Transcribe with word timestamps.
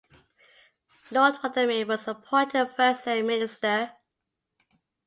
Lord 1.11 1.35
Rothermere 1.43 1.85
was 1.85 2.07
appointed 2.07 2.69
the 2.69 2.73
first 2.73 3.07
Air 3.07 3.23
Minister. 3.23 3.91